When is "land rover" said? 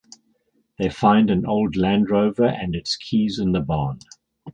1.75-2.47